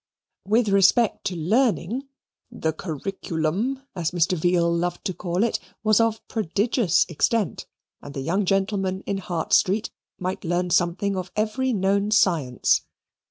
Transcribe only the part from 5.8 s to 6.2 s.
was